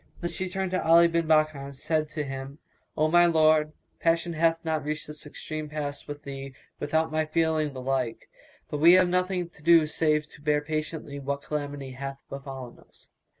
Then 0.19 0.31
she 0.31 0.49
turned 0.49 0.71
to 0.71 0.83
Ali 0.83 1.07
bin 1.07 1.27
Bakkar 1.27 1.63
and 1.65 1.75
said 1.75 2.09
to 2.09 2.23
him, 2.23 2.57
"O 2.97 3.07
my 3.07 3.27
lord, 3.27 3.71
passion 3.99 4.33
hath 4.33 4.57
not 4.65 4.83
reached 4.83 5.05
this 5.05 5.27
extreme 5.27 5.69
pass 5.69 6.07
with 6.07 6.23
thee 6.23 6.55
without 6.79 7.11
my 7.11 7.23
feeling 7.23 7.73
the 7.73 7.81
like; 7.81 8.27
but 8.71 8.79
we 8.79 8.93
have 8.93 9.07
nothing 9.07 9.47
to 9.49 9.61
do 9.61 9.85
save 9.85 10.27
to 10.29 10.41
bear 10.41 10.61
patiently 10.61 11.19
what 11.19 11.43
calamity 11.43 11.91
hath 11.91 12.17
befallen 12.31 12.79
us." 12.79 13.11